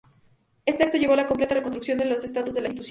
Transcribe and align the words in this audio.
Este 0.65 0.83
acto 0.83 0.97
llevó 0.97 1.13
a 1.13 1.17
una 1.17 1.27
completa 1.27 1.53
reestructuración 1.53 1.99
de 1.99 2.05
los 2.05 2.23
estatutos 2.23 2.55
de 2.55 2.61
la 2.61 2.67
institución. 2.69 2.79